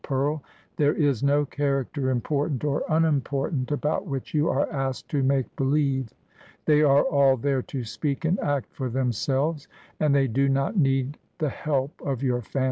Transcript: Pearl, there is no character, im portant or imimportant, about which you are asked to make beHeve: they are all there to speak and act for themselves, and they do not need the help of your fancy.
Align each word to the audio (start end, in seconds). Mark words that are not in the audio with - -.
Pearl, 0.03 0.41
there 0.77 0.95
is 0.95 1.21
no 1.21 1.45
character, 1.45 2.09
im 2.09 2.21
portant 2.21 2.63
or 2.63 2.81
imimportant, 2.89 3.69
about 3.69 4.07
which 4.07 4.33
you 4.33 4.49
are 4.49 4.67
asked 4.73 5.09
to 5.09 5.21
make 5.21 5.55
beHeve: 5.55 6.09
they 6.65 6.81
are 6.81 7.03
all 7.03 7.37
there 7.37 7.61
to 7.61 7.83
speak 7.83 8.25
and 8.25 8.39
act 8.39 8.73
for 8.73 8.89
themselves, 8.89 9.67
and 9.99 10.15
they 10.15 10.27
do 10.27 10.49
not 10.49 10.75
need 10.75 11.19
the 11.37 11.49
help 11.49 12.01
of 12.03 12.23
your 12.23 12.41
fancy. 12.41 12.59